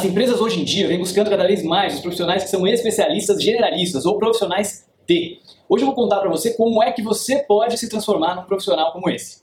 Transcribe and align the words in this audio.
As 0.00 0.06
empresas 0.06 0.40
hoje 0.40 0.58
em 0.58 0.64
dia 0.64 0.88
vêm 0.88 0.98
buscando 0.98 1.28
cada 1.28 1.46
vez 1.46 1.62
mais 1.62 1.96
os 1.96 2.00
profissionais 2.00 2.42
que 2.42 2.48
são 2.48 2.66
especialistas 2.66 3.42
generalistas 3.42 4.06
ou 4.06 4.16
profissionais 4.16 4.86
T. 5.06 5.40
Hoje 5.68 5.82
eu 5.82 5.88
vou 5.88 5.94
contar 5.94 6.20
para 6.20 6.30
você 6.30 6.54
como 6.54 6.82
é 6.82 6.90
que 6.90 7.02
você 7.02 7.40
pode 7.40 7.76
se 7.76 7.86
transformar 7.86 8.34
num 8.34 8.44
profissional 8.44 8.94
como 8.94 9.10
esse. 9.10 9.42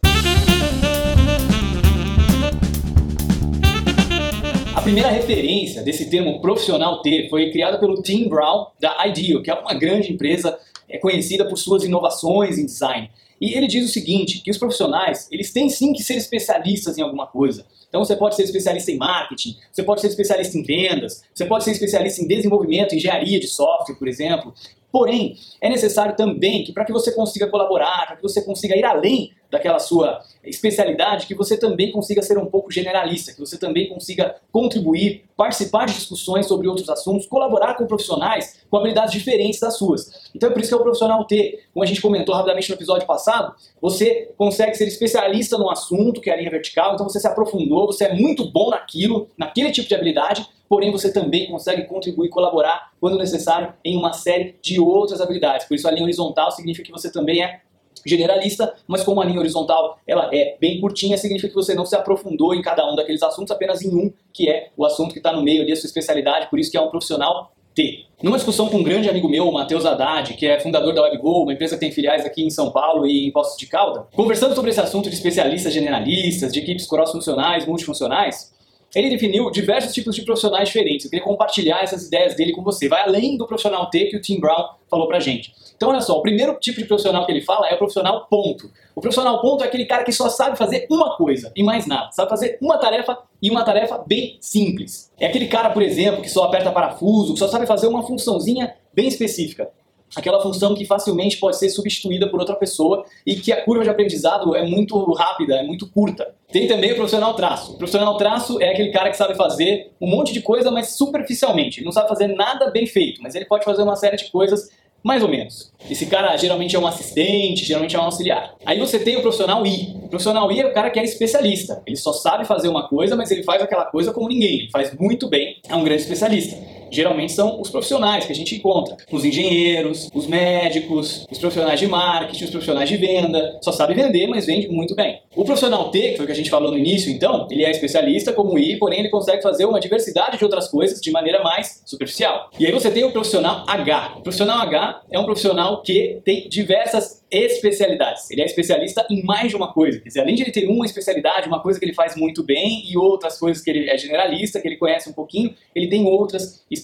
A 4.76 4.82
primeira 4.82 5.10
referência 5.10 5.84
desse 5.84 6.10
termo 6.10 6.42
profissional 6.42 7.04
T 7.04 7.28
foi 7.30 7.52
criada 7.52 7.78
pelo 7.78 8.02
Tim 8.02 8.28
Brown 8.28 8.66
da 8.80 9.06
Ideal, 9.06 9.44
que 9.44 9.52
é 9.52 9.54
uma 9.54 9.76
grande 9.76 10.12
empresa 10.12 10.58
é 10.90 10.98
conhecida 10.98 11.48
por 11.48 11.58
suas 11.58 11.84
inovações 11.84 12.58
em 12.58 12.66
design. 12.66 13.10
E 13.40 13.54
ele 13.54 13.68
diz 13.68 13.88
o 13.88 13.94
seguinte, 13.94 14.42
que 14.42 14.50
os 14.50 14.58
profissionais, 14.58 15.28
eles 15.32 15.54
têm 15.54 15.70
sim 15.70 15.94
que 15.94 16.02
ser 16.02 16.16
especialistas 16.16 16.98
em 16.98 17.02
alguma 17.02 17.28
coisa. 17.28 17.66
Então 17.88 18.04
você 18.04 18.16
pode 18.16 18.36
ser 18.36 18.44
especialista 18.44 18.92
em 18.92 18.98
marketing, 18.98 19.56
você 19.72 19.84
pode 19.84 20.02
ser 20.02 20.08
especialista 20.08 20.58
em 20.58 20.64
vendas, 20.64 21.24
você 21.34 21.46
pode 21.46 21.64
ser 21.64 21.72
especialista 21.72 22.22
em 22.22 22.28
desenvolvimento, 22.28 22.96
engenharia 22.96 23.40
de 23.40 23.48
software, 23.48 23.96
por 23.96 24.08
exemplo. 24.08 24.54
Porém, 24.92 25.38
é 25.62 25.70
necessário 25.70 26.16
também 26.16 26.64
que 26.64 26.74
para 26.74 26.84
que 26.84 26.92
você 26.92 27.12
consiga 27.12 27.48
colaborar, 27.48 28.08
para 28.08 28.16
que 28.16 28.24
você 28.24 28.42
consiga 28.42 28.76
ir 28.76 28.84
além 28.84 29.32
daquela 29.50 29.80
sua 29.80 30.22
especialidade, 30.44 31.26
que 31.26 31.36
você 31.36 31.58
também 31.58 31.92
consiga 31.92 32.22
ser 32.22 32.38
um 32.38 32.46
pouco 32.46 32.72
generalista, 32.72 33.34
que 33.34 33.40
você 33.40 33.58
também 33.58 33.88
consiga 33.90 34.36
contribuir, 34.52 35.26
participar 35.36 35.86
de 35.86 35.94
discussões 35.94 36.48
sobre 36.48 36.68
outros 36.68 36.90
assuntos, 36.90 37.28
colaborar 37.28 37.76
com 37.76 37.86
profissionais 37.86 38.66
com 38.70 38.78
habilidades 38.78 39.14
diferentes 39.14 39.60
das 39.60 39.78
suas. 39.78 40.30
Então 40.36 40.50
é 40.50 40.54
por 40.54 40.60
isso 40.60 40.70
que 40.70 40.76
é 40.76 40.78
o 40.78 40.84
profissional 40.84 41.26
T. 41.26 41.60
Como 41.74 41.84
a 41.84 41.88
gente 41.88 42.02
comentou 42.02 42.36
rapidamente 42.36 42.70
no 42.70 42.76
episódio 42.76 43.08
passado, 43.08 43.54
você 43.82 44.32
consegue 44.38 44.76
ser 44.76 44.88
especialista 44.88 45.58
no 45.58 45.70
assunto, 45.70 46.20
que 46.20 46.30
é 46.30 46.34
a 46.34 46.38
linha 46.38 46.52
vertical, 46.52 46.94
então 46.94 47.08
você 47.08 47.20
se 47.20 47.28
aprofundou, 47.28 47.88
você 47.88 48.06
é 48.06 48.14
muito 48.14 48.52
bom 48.52 48.70
naquilo, 48.70 49.30
naquele 49.38 49.72
tipo 49.72 49.88
de 49.88 49.96
habilidade, 49.96 50.48
porém 50.68 50.92
você 50.92 51.12
também 51.12 51.48
consegue 51.48 51.84
contribuir 51.86 52.30
colaborar, 52.30 52.92
quando 53.00 53.18
necessário, 53.18 53.74
em 53.84 53.96
uma 53.98 54.14
série 54.14 54.56
de 54.62 54.80
outras 54.80 55.22
habilidades. 55.22 55.66
Por 55.66 55.76
isso 55.76 55.88
a 55.88 55.92
linha 55.92 56.04
horizontal 56.04 56.52
significa 56.52 56.86
que 56.86 56.92
você 56.92 57.12
também 57.12 57.42
é 57.42 57.62
generalista, 58.08 58.74
mas 58.88 59.04
como 59.04 59.22
a 59.22 59.26
linha 59.26 59.40
horizontal 59.40 60.00
ela 60.08 60.30
é 60.34 60.58
bem 60.60 60.80
curtinha, 60.80 61.18
significa 61.18 61.50
que 61.50 61.56
você 61.56 61.74
não 61.74 61.86
se 61.86 61.96
aprofundou 61.96 62.54
em 62.54 62.62
cada 62.62 62.90
um 62.90 62.96
daqueles 62.96 63.22
assuntos, 63.24 63.52
apenas 63.52 63.82
em 63.82 63.96
um, 63.96 64.12
que 64.34 64.50
é 64.50 64.70
o 64.78 64.86
assunto 64.86 65.14
que 65.14 65.20
está 65.20 65.32
no 65.32 65.42
meio 65.42 65.62
ali, 65.62 65.72
a 65.72 65.76
sua 65.76 65.88
especialidade, 65.88 66.50
por 66.50 66.60
isso 66.60 66.72
que 66.72 66.78
é 66.78 66.82
um 66.82 66.90
profissional 66.90 67.52
T. 67.78 68.06
Numa 68.24 68.38
discussão 68.38 68.68
com 68.70 68.78
um 68.78 68.84
grande 68.84 69.08
amigo 69.08 69.30
meu, 69.30 69.48
o 69.48 69.54
Matheus 69.54 69.86
Haddad, 69.86 70.34
que 70.34 70.48
é 70.48 70.60
fundador 70.60 70.96
da 70.96 71.04
WebGo, 71.04 71.44
uma 71.44 71.54
empresa 71.54 71.76
que 71.76 71.82
tem 71.82 71.92
filiais 71.92 72.26
aqui 72.26 72.44
em 72.44 72.50
São 72.50 72.72
Paulo 72.72 73.06
e 73.06 73.28
em 73.28 73.32
Poços 73.32 73.56
de 73.56 73.68
Calda, 73.68 74.08
conversando 74.16 74.56
sobre 74.56 74.72
esse 74.72 74.80
assunto 74.80 75.10
de 75.10 75.16
especialistas 75.16 75.72
generalistas, 75.72 76.52
de 76.52 76.60
equipes 76.60 76.88
cross-funcionais, 76.88 77.68
multifuncionais, 77.68 78.52
ele 78.96 79.10
definiu 79.10 79.50
diversos 79.52 79.94
tipos 79.94 80.16
de 80.16 80.24
profissionais 80.24 80.70
diferentes. 80.70 81.06
Eu 81.06 81.10
queria 81.10 81.26
compartilhar 81.26 81.82
essas 81.84 82.08
ideias 82.08 82.36
dele 82.36 82.54
com 82.54 82.64
você. 82.64 82.88
Vai 82.88 83.02
além 83.02 83.38
do 83.38 83.46
profissional 83.46 83.90
T 83.90 84.06
que 84.06 84.18
o 84.18 84.22
Tim 84.22 84.40
Brown 84.40 84.70
falou 84.90 85.08
pra 85.08 85.20
gente. 85.20 85.54
Então, 85.76 85.90
olha 85.90 86.02
só, 86.02 86.18
o 86.18 86.22
primeiro 86.22 86.56
tipo 86.60 86.80
de 86.80 86.86
profissional 86.86 87.26
que 87.26 87.32
ele 87.32 87.42
fala 87.42 87.68
é 87.68 87.76
o 87.76 87.78
profissional 87.78 88.26
ponto. 88.28 88.72
O 88.96 89.02
profissional 89.02 89.40
ponto 89.42 89.64
é 89.64 89.68
aquele 89.68 89.86
cara 89.86 90.04
que 90.04 90.12
só 90.12 90.28
sabe 90.30 90.58
fazer 90.58 90.88
uma 90.90 91.16
coisa 91.16 91.52
e 91.56 91.62
mais 91.62 91.86
nada. 91.86 92.12
Sabe 92.12 92.30
fazer 92.30 92.58
uma 92.62 92.78
tarefa 92.78 93.18
e 93.42 93.52
uma 93.52 93.64
tarefa 93.64 94.04
bem 94.08 94.38
simples. 94.42 95.12
É 95.20 95.28
aquele 95.28 95.48
cara, 95.48 95.70
por 95.70 95.84
exemplo, 95.84 96.22
que 96.22 96.30
só 96.30 96.46
aperta 96.46 96.72
parafuso, 96.72 97.34
que 97.34 97.40
só 97.40 97.48
sabe 97.48 97.68
fazer 97.68 97.88
uma 97.88 98.02
funçãozinha 98.02 98.74
bem 98.94 99.08
específica 99.08 99.70
aquela 100.16 100.42
função 100.42 100.74
que 100.74 100.86
facilmente 100.86 101.38
pode 101.38 101.58
ser 101.58 101.70
substituída 101.70 102.30
por 102.30 102.40
outra 102.40 102.56
pessoa 102.56 103.06
e 103.26 103.36
que 103.36 103.52
a 103.52 103.64
curva 103.64 103.84
de 103.84 103.90
aprendizado 103.90 104.56
é 104.56 104.66
muito 104.66 104.98
rápida, 105.14 105.56
é 105.56 105.64
muito 105.64 105.90
curta. 105.90 106.34
Tem 106.52 106.68
também 106.68 106.94
o 106.94 106.96
profissional 106.96 107.34
traço. 107.34 107.74
O 107.74 107.78
profissional 107.78 108.18
traço 108.18 108.62
é 108.62 108.72
aquele 108.72 108.92
cara 108.92 109.10
que 109.10 109.18
sabe 109.18 109.36
fazer 109.36 109.92
um 110.00 110.08
monte 110.08 110.32
de 110.32 110.42
coisa, 110.42 110.72
mas 110.72 110.98
superficialmente. 110.98 111.80
Ele 111.80 111.86
não 111.86 111.92
sabe 111.92 112.08
fazer 112.08 112.28
nada 112.28 112.72
bem 112.72 112.86
feito, 112.86 113.22
mas 113.22 113.36
ele 113.36 113.46
pode 113.46 113.66
fazer 113.66 113.84
uma 113.84 113.96
série 113.96 114.18
de 114.18 114.32
coisas 114.32 114.70
mais 115.04 115.22
ou 115.22 115.30
menos. 115.30 115.72
Esse 115.90 116.06
cara 116.08 116.36
geralmente 116.38 116.76
é 116.76 116.80
um 116.80 116.88
assistente, 116.88 117.64
geralmente 117.64 117.96
é 117.96 118.00
um 118.00 118.04
auxiliar. 118.04 118.56
Aí 118.66 118.80
você 118.80 119.00
tem 119.00 119.16
o 119.18 119.22
profissional 119.22 119.66
I. 119.66 119.96
O 120.04 120.10
profissional 120.10 120.52
I 120.52 120.62
é 120.62 120.66
o 120.66 120.74
cara 120.74 120.90
que 120.90 121.00
é 121.00 121.04
especialista. 121.04 121.82
Ele 121.86 121.96
só 121.96 122.12
sabe 122.12 122.46
fazer 122.46 122.68
uma 122.68 122.88
coisa, 122.88 123.16
mas 123.16 123.30
ele 123.30 123.44
faz 123.44 123.62
aquela 123.62 123.86
coisa 123.86 124.12
como 124.12 124.28
ninguém. 124.28 124.62
Ele 124.62 124.70
faz 124.70 124.94
muito 124.98 125.30
bem. 125.30 125.62
É 125.70 125.76
um 125.76 125.84
grande 125.84 126.02
especialista 126.02 126.77
geralmente 126.92 127.32
são 127.32 127.60
os 127.62 127.70
profissionais 127.70 128.26
que 128.26 128.32
a 128.32 128.36
gente 128.36 128.56
encontra. 128.56 128.98
Os 129.12 129.24
engenheiros, 129.24 130.10
os 130.14 130.28
médicos, 130.28 131.26
os 131.30 131.38
profissionais 131.38 131.80
de 131.80 131.88
marketing, 131.88 132.46
os 132.46 132.50
profissionais 132.50 132.90
de 132.90 132.98
venda. 132.98 133.60
Só 133.62 133.72
sabe 133.72 133.94
vender, 133.94 134.28
mas 134.28 134.46
vende 134.46 134.68
muito 134.68 134.96
bem. 134.96 135.22
O 135.36 135.46
profissional 135.46 135.90
T, 135.92 136.12
que 136.12 136.16
foi 136.18 136.24
o 136.24 136.26
que 136.26 136.32
a 136.32 136.36
gente 136.36 136.50
falou 136.50 136.72
no 136.72 136.78
início, 136.78 137.12
então, 137.12 137.48
ele 137.50 137.64
é 137.64 137.72
especialista 137.72 138.34
como 138.34 138.58
I, 138.58 138.78
porém 138.78 139.00
ele 139.00 139.10
consegue 139.10 139.42
fazer 139.42 139.66
uma 139.66 139.80
diversidade 139.80 140.38
de 140.38 140.44
outras 140.44 140.68
coisas 140.68 141.00
de 141.00 141.12
maneira 141.12 141.44
mais 141.44 141.82
superficial. 141.86 142.50
E 142.60 142.66
aí 142.66 142.72
você 142.72 142.90
tem 142.90 143.04
o 143.04 143.12
profissional 143.12 143.64
H. 143.68 144.16
O 144.18 144.22
profissional 144.22 144.60
H 144.60 145.02
é 145.12 145.20
um 145.20 145.26
profissional 145.26 145.82
que 145.82 146.20
tem 146.24 146.48
diversas 146.50 147.24
especialidades. 147.30 148.32
Ele 148.32 148.42
é 148.42 148.46
especialista 148.46 149.06
em 149.10 149.24
mais 149.24 149.50
de 149.50 149.56
uma 149.56 149.74
coisa. 149.74 150.00
Quer 150.00 150.08
dizer, 150.08 150.22
além 150.22 150.36
de 150.36 150.44
ele 150.44 150.52
ter 150.52 150.68
uma 150.68 150.86
especialidade, 150.86 151.48
uma 151.48 151.62
coisa 151.62 151.78
que 151.78 151.86
ele 151.86 151.94
faz 151.94 152.16
muito 152.16 152.44
bem 152.44 152.84
e 152.90 152.98
outras 152.98 153.38
coisas 153.38 153.62
que 153.62 153.70
ele 153.70 153.90
é 153.90 153.98
generalista, 153.98 154.62
que 154.62 154.68
ele 154.68 154.78
conhece 154.78 155.10
um 155.10 155.14
pouquinho, 155.14 155.54
ele 155.76 155.88
tem 155.88 156.06
outras 156.06 156.64
especialidades 156.72 156.77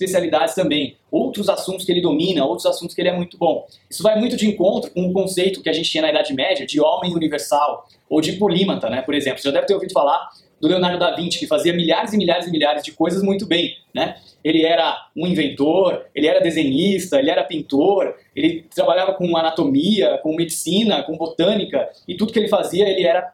também. 0.56 0.96
Outros 1.12 1.50
assuntos 1.50 1.86
que 1.86 1.92
ele 1.92 2.02
domina, 2.02 2.46
outros 2.46 2.66
assuntos 2.66 2.96
que 2.96 3.02
ele 3.02 3.10
é 3.10 3.16
muito 3.16 3.38
bom. 3.38 3.66
Isso 3.90 4.04
vai 4.04 4.20
muito 4.20 4.36
de 4.36 4.48
encontro 4.48 4.92
com 4.92 5.06
o 5.08 5.14
conceito 5.14 5.62
que 5.62 5.70
a 5.70 5.74
gente 5.74 5.90
tinha 5.90 6.02
na 6.02 6.10
Idade 6.10 6.34
Média 6.34 6.66
de 6.66 6.80
homem 6.82 7.14
universal 7.14 7.88
ou 8.10 8.22
de 8.22 8.34
polímata, 8.34 8.90
né? 8.90 9.02
Por 9.02 9.14
exemplo, 9.14 9.40
você 9.40 9.50
já 9.50 9.54
deve 9.54 9.68
ter 9.68 9.74
ouvido 9.74 9.94
falar 9.94 10.30
do 10.64 10.68
Leonardo 10.70 10.98
da 10.98 11.14
Vinci, 11.14 11.40
que 11.40 11.46
fazia 11.46 11.74
milhares 11.74 12.14
e 12.14 12.18
milhares 12.18 12.48
e 12.48 12.52
milhares 12.52 12.84
de 12.84 12.94
coisas 12.94 13.22
muito 13.22 13.46
bem, 13.46 13.76
né? 13.94 14.16
Ele 14.42 14.64
era 14.66 15.10
um 15.16 15.28
inventor, 15.28 16.06
ele 16.16 16.26
era 16.26 16.40
desenhista, 16.40 17.20
ele 17.20 17.30
era 17.30 17.44
pintor, 17.44 18.16
ele 18.34 18.66
trabalhava 18.74 19.14
com 19.14 19.36
anatomia, 19.36 20.20
com 20.24 20.34
medicina, 20.34 21.04
com 21.04 21.18
botânica, 21.18 21.90
e 22.08 22.16
tudo 22.16 22.32
que 22.32 22.40
ele 22.40 22.48
fazia, 22.48 22.88
ele 22.88 23.04
era 23.06 23.34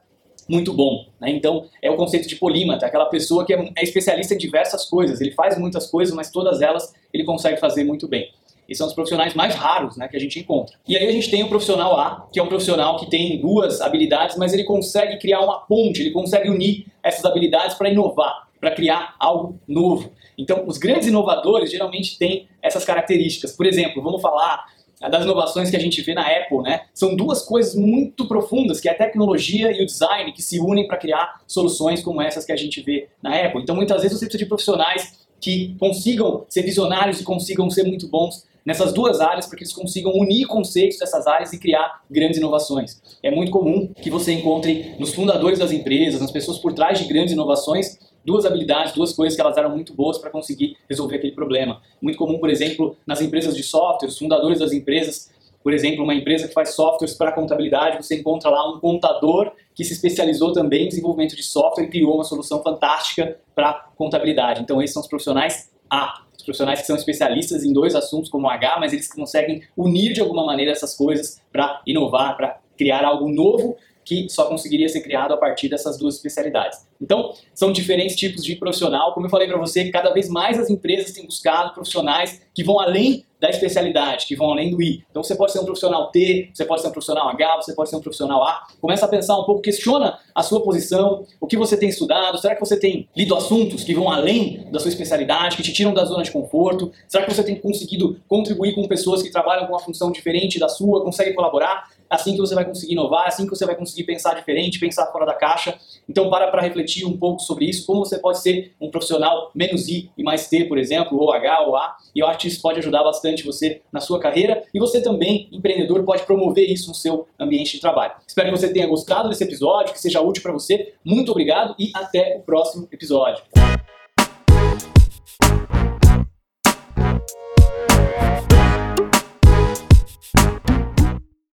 muito 0.50 0.74
bom. 0.74 1.06
Né? 1.22 1.30
Então, 1.30 1.68
é 1.82 1.92
o 1.92 1.96
conceito 1.96 2.28
de 2.28 2.36
polímata, 2.36 2.86
aquela 2.86 3.06
pessoa 3.06 3.46
que 3.46 3.54
é, 3.54 3.72
é 3.78 3.84
especialista 3.84 4.34
em 4.34 4.38
diversas 4.38 4.86
coisas. 4.86 5.22
Ele 5.22 5.32
faz 5.32 5.58
muitas 5.58 5.88
coisas, 5.88 6.14
mas 6.14 6.32
todas 6.32 6.62
elas 6.62 6.94
ele 7.14 7.24
consegue 7.24 7.58
fazer 7.58 7.84
muito 7.84 8.08
bem. 8.08 8.32
Esses 8.68 8.78
são 8.78 8.88
os 8.88 8.94
profissionais 8.94 9.34
mais 9.34 9.56
raros 9.56 9.98
né, 9.98 10.08
que 10.08 10.16
a 10.16 10.20
gente 10.20 10.40
encontra. 10.40 10.78
E 10.88 10.96
aí 10.96 11.08
a 11.08 11.12
gente 11.12 11.32
tem 11.32 11.42
o 11.44 11.50
profissional 11.50 12.00
A, 12.00 12.28
que 12.32 12.40
é 12.40 12.44
um 12.44 12.48
profissional 12.48 12.98
que 12.98 13.10
tem 13.10 13.40
duas 13.42 13.82
habilidades, 13.82 14.38
mas 14.38 14.54
ele 14.54 14.64
consegue 14.64 15.18
criar 15.18 15.42
uma 15.42 15.60
ponte, 15.62 16.02
ele 16.02 16.12
consegue 16.12 16.50
unir 16.50 16.86
essas 17.02 17.26
habilidades 17.26 17.76
para 17.76 17.90
inovar, 17.90 18.48
para 18.60 18.70
criar 18.72 19.16
algo 19.20 19.60
novo. 19.68 20.12
Então, 20.38 20.66
os 20.68 20.78
grandes 20.78 21.08
inovadores 21.08 21.72
geralmente 21.72 22.18
têm 22.18 22.48
essas 22.62 22.86
características. 22.86 23.56
Por 23.56 23.66
exemplo, 23.66 24.04
vamos 24.04 24.22
falar 24.22 24.66
das 25.08 25.24
inovações 25.24 25.70
que 25.70 25.78
a 25.78 25.80
gente 25.80 26.02
vê 26.02 26.14
na 26.14 26.24
Apple, 26.24 26.62
né? 26.62 26.82
São 26.94 27.16
duas 27.16 27.42
coisas 27.42 27.76
muito 27.76 28.28
profundas, 28.28 28.82
que 28.82 28.90
é 28.90 28.92
a 28.92 28.96
tecnologia 28.96 29.72
e 29.72 29.82
o 29.82 29.86
design, 29.86 30.34
que 30.34 30.42
se 30.42 30.60
unem 30.60 30.88
para 30.88 30.98
criar 30.98 31.42
soluções 31.48 32.02
como 32.02 32.22
essas 32.22 32.44
que 32.44 32.52
a 32.52 32.58
gente 32.58 32.82
vê 32.82 33.08
na 33.22 33.34
Apple. 33.36 33.62
Então, 33.62 33.76
muitas 33.76 34.02
vezes 34.02 34.18
você 34.18 34.26
precisa 34.26 34.44
de 34.44 34.50
profissionais 34.50 35.28
que 35.40 35.76
consigam 35.80 36.46
ser 36.50 36.64
visionários 36.64 37.22
e 37.22 37.24
consigam 37.24 37.70
ser 37.70 37.84
muito 37.84 38.08
bons 38.08 38.50
nessas 38.66 38.94
duas 38.94 39.22
áreas 39.22 39.48
para 39.48 39.58
que 39.58 39.64
eles 39.64 39.74
consigam 39.74 40.12
unir 40.14 40.46
conceitos 40.46 41.00
dessas 41.00 41.26
áreas 41.26 41.54
e 41.54 41.58
criar 41.58 42.04
grandes 42.10 42.38
inovações. 42.38 43.02
É 43.24 43.32
muito 43.32 43.52
comum 43.52 43.92
que 44.02 44.10
você 44.10 44.34
encontre 44.34 44.96
nos 45.00 45.14
fundadores 45.14 45.60
das 45.60 45.72
empresas, 45.72 46.22
nas 46.22 46.32
pessoas 46.32 46.60
por 46.60 46.74
trás 46.74 47.00
de 47.00 47.06
grandes 47.06 47.34
inovações, 47.34 47.98
duas 48.30 48.46
habilidades, 48.46 48.94
duas 48.94 49.12
coisas 49.12 49.36
que 49.36 49.42
elas 49.42 49.58
eram 49.58 49.72
muito 49.72 49.92
boas 49.92 50.20
para 50.20 50.30
conseguir 50.30 50.78
resolver 50.88 51.16
aquele 51.16 51.34
problema. 51.34 51.82
Muito 52.00 52.16
comum, 52.16 52.38
por 52.38 52.48
exemplo, 52.48 52.96
nas 53.08 53.22
empresas 53.22 53.56
de 53.56 53.64
software, 53.64 54.08
os 54.08 54.20
fundadores 54.20 54.60
das 54.60 54.72
empresas, 54.72 55.32
por 55.64 55.74
exemplo, 55.74 56.04
uma 56.04 56.14
empresa 56.14 56.48
que 56.48 56.54
faz 56.54 56.76
softwares 56.76 57.16
para 57.16 57.32
contabilidade, 57.32 57.98
você 57.98 58.20
encontra 58.20 58.52
lá 58.52 58.72
um 58.72 58.80
contador 58.80 59.52
que 59.74 59.84
se 59.84 59.94
especializou 59.94 60.54
também 60.54 60.86
em 60.86 60.90
desenvolvimento 60.90 61.36
de 61.36 61.42
software 61.42 61.86
e 61.86 61.88
criou 61.90 62.14
uma 62.14 62.24
solução 62.24 62.62
fantástica 62.62 63.40
para 63.56 63.74
contabilidade. 63.98 64.62
Então, 64.62 64.80
esses 64.80 64.94
são 64.94 65.02
os 65.02 65.10
profissionais 65.10 65.72
A 65.90 66.22
os 66.38 66.46
profissionais 66.46 66.80
que 66.80 66.88
são 66.88 66.96
especialistas 66.96 67.66
em 67.66 67.74
dois 67.74 67.94
assuntos 67.96 68.30
como 68.30 68.50
H, 68.50 68.78
mas 68.80 68.94
eles 68.94 69.12
conseguem 69.12 69.62
unir 69.76 70.14
de 70.14 70.22
alguma 70.22 70.46
maneira 70.46 70.72
essas 70.72 70.96
coisas 70.96 71.42
para 71.52 71.82
inovar, 71.86 72.38
para 72.38 72.62
criar 72.78 73.04
algo 73.04 73.30
novo 73.30 73.76
que 74.10 74.28
só 74.28 74.46
conseguiria 74.46 74.90
ser 74.90 75.02
criado 75.02 75.36
a 75.36 75.38
partir 75.38 75.70
dessas 75.70 75.96
duas 76.00 76.16
especialidades. 76.16 76.80
Então, 77.00 77.32
são 77.54 77.72
diferentes 77.72 78.16
tipos 78.16 78.44
de 78.44 78.56
profissional. 78.56 79.14
Como 79.14 79.28
eu 79.28 79.30
falei 79.30 79.48
para 79.48 79.58
você, 79.60 79.92
cada 79.92 80.10
vez 80.10 80.28
mais 80.28 80.58
as 80.58 80.68
empresas 80.68 81.14
têm 81.14 81.28
buscado 81.28 81.76
profissionais 81.76 82.42
que 82.52 82.64
vão 82.64 82.80
além 82.80 83.24
da 83.40 83.50
especialidade, 83.50 84.26
que 84.26 84.36
vão 84.36 84.52
além 84.52 84.72
do 84.72 84.82
I. 84.82 85.06
Então, 85.10 85.24
você 85.24 85.36
pode 85.36 85.52
ser 85.52 85.60
um 85.60 85.64
profissional 85.64 86.12
T, 86.12 86.50
você 86.54 86.66
pode 86.66 86.82
ser 86.82 86.88
um 86.88 86.92
profissional 86.92 87.30
H, 87.30 87.56
você 87.58 87.74
pode 87.74 87.90
ser 87.90 87.96
um 87.96 88.02
profissional 88.02 88.44
A. 88.44 88.68
Começa 88.82 89.06
a 89.06 89.08
pensar 89.08 89.40
um 89.40 89.46
pouco, 89.46 89.62
questiona 89.62 90.18
a 90.36 90.42
sua 90.42 90.62
posição, 90.62 91.24
o 91.40 91.48
que 91.48 91.56
você 91.56 91.78
tem 91.78 91.88
estudado, 91.88 92.38
será 92.40 92.56
que 92.56 92.60
você 92.60 92.78
tem 92.78 93.08
lido 93.16 93.36
assuntos 93.36 93.84
que 93.84 93.94
vão 93.94 94.12
além 94.12 94.70
da 94.72 94.80
sua 94.80 94.90
especialidade, 94.90 95.56
que 95.56 95.64
te 95.64 95.72
tiram 95.72 95.94
da 95.94 96.04
zona 96.04 96.24
de 96.24 96.32
conforto? 96.32 96.92
Será 97.08 97.24
que 97.24 97.34
você 97.34 97.44
tem 97.44 97.56
conseguido 97.56 98.20
contribuir 98.28 98.74
com 98.74 98.86
pessoas 98.88 99.22
que 99.22 99.32
trabalham 99.32 99.68
com 99.68 99.74
uma 99.74 99.80
função 99.80 100.12
diferente 100.12 100.60
da 100.60 100.68
sua, 100.68 101.02
consegue 101.04 101.34
colaborar? 101.34 101.88
assim 102.10 102.34
que 102.34 102.40
você 102.40 102.56
vai 102.56 102.66
conseguir 102.66 102.94
inovar, 102.94 103.28
assim 103.28 103.46
que 103.46 103.50
você 103.50 103.66
vai 103.66 103.76
conseguir 103.76 104.04
pensar 104.04 104.34
diferente, 104.34 104.80
pensar 104.80 105.06
fora 105.08 105.26
da 105.26 105.34
caixa. 105.34 105.78
Então 106.08 106.30
para 106.30 106.50
para 106.50 106.62
refletir 106.62 107.06
um 107.06 107.18
pouco 107.18 107.42
sobre 107.42 107.66
isso, 107.66 107.86
como 107.86 108.06
você 108.06 108.18
pode 108.18 108.40
ser 108.40 108.74
um 108.80 108.90
profissional 108.90 109.52
menos 109.54 109.88
I 109.88 110.10
e 110.18 110.24
mais 110.24 110.48
T, 110.48 110.66
por 110.66 110.78
exemplo, 110.78 111.18
ou 111.20 111.32
H 111.32 111.62
ou 111.62 111.76
A, 111.76 111.96
e 112.16 112.20
eu 112.20 112.28
acho 112.28 112.40
que 112.40 112.48
isso 112.48 112.62
pode 112.62 112.80
ajudar 112.80 113.04
bastante 113.04 113.44
você 113.44 113.82
na 113.92 114.00
sua 114.00 114.20
carreira 114.20 114.64
e 114.74 114.80
você 114.80 115.02
também, 115.02 115.48
empreendedor, 115.52 116.04
pode 116.04 116.24
promover 116.24 116.70
isso 116.70 116.90
no 116.90 116.96
seu 116.96 117.28
ambiente 117.40 117.74
de 117.74 117.82
trabalho. 117.82 118.14
Espero 118.28 118.52
que 118.52 118.58
você 118.58 118.72
tenha 118.72 118.88
gostado 118.88 119.30
desse 119.30 119.44
episódio, 119.44 119.94
que 119.94 120.00
seja 120.00 120.22
útil 120.22 120.42
para 120.42 120.54
você. 120.54 120.94
Muito 121.04 121.32
obrigado 121.32 121.76
e 121.78 121.92
até 121.94 122.38
o 122.38 122.42
próximo 122.42 122.88
episódio. 122.92 123.44